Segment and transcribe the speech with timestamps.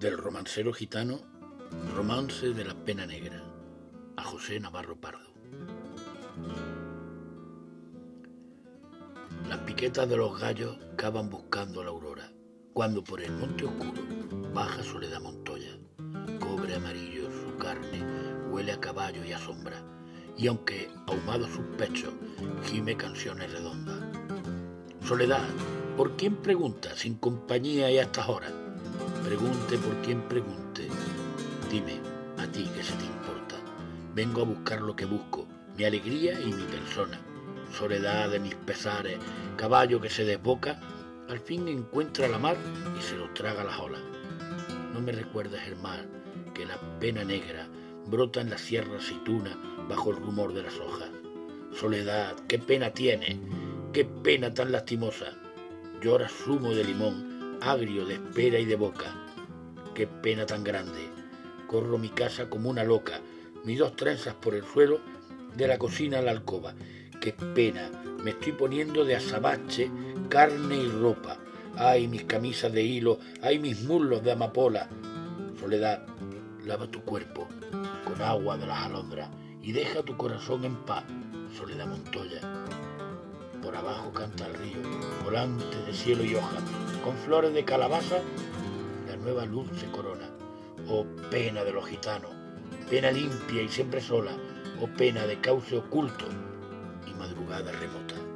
[0.00, 1.18] Del romancero gitano,
[1.96, 3.42] Romance de la Pena Negra,
[4.16, 5.32] a José Navarro Pardo.
[9.48, 12.30] Las piquetas de los gallos cavan buscando la aurora,
[12.74, 14.00] cuando por el monte oscuro
[14.54, 15.76] baja Soledad Montoya.
[16.38, 18.04] Cobre amarillo su carne,
[18.52, 19.82] huele a caballo y a sombra,
[20.36, 22.14] y aunque ahumado sus pechos,
[22.62, 23.98] gime canciones redondas.
[25.04, 25.48] Soledad,
[25.96, 28.52] ¿por quién pregunta sin compañía y a estas horas?
[29.28, 30.88] Pregunte por quién pregunte.
[31.70, 32.00] Dime,
[32.38, 33.56] a ti que se te importa.
[34.14, 35.46] Vengo a buscar lo que busco,
[35.76, 37.20] mi alegría y mi persona.
[37.70, 39.18] Soledad de mis pesares,
[39.58, 40.80] caballo que se desboca,
[41.28, 42.56] al fin encuentra la mar
[42.98, 44.00] y se lo traga las olas.
[44.94, 46.06] No me recuerdes el mar,
[46.54, 47.68] que la pena negra
[48.06, 49.58] brota en la sierra aceituna
[49.90, 51.10] bajo el rumor de las hojas.
[51.78, 53.38] Soledad, qué pena tiene,
[53.92, 55.36] qué pena tan lastimosa.
[56.00, 59.14] Llora zumo de limón, agrio de espera y de boca.
[59.94, 61.08] Qué pena tan grande.
[61.66, 63.20] Corro mi casa como una loca,
[63.64, 65.00] mis dos trenzas por el suelo,
[65.56, 66.74] de la cocina a la alcoba.
[67.20, 67.90] Qué pena,
[68.22, 69.90] me estoy poniendo de azabache,
[70.28, 71.38] carne y ropa.
[71.76, 74.88] Ay, mis camisas de hilo, ay, mis muslos de amapola.
[75.60, 76.06] Soledad,
[76.64, 77.48] lava tu cuerpo
[78.04, 79.28] con agua de las alondras
[79.62, 81.04] y deja tu corazón en paz,
[81.56, 82.40] Soledad Montoya.
[83.62, 84.78] Por abajo canta el río,
[85.24, 86.56] volante de cielo y hoja,
[87.04, 88.18] con flores de calabaza,
[89.08, 90.28] la nueva luz se corona.
[90.88, 92.30] Oh pena de los gitanos,
[92.88, 94.32] pena limpia y siempre sola,
[94.80, 96.26] oh pena de cauce oculto
[97.06, 98.27] y madrugada remota.